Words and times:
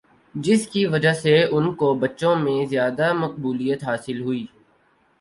جس 0.35 0.65
کی 0.67 0.85
وجہ 0.85 1.11
سے 1.13 1.33
ان 1.45 1.71
کو 1.75 1.93
بچوں 1.95 2.35
میں 2.35 2.65
زیادہ 2.65 3.13
مقبولیت 3.13 3.83
حاصل 3.83 4.21
ہوئی 4.21 4.45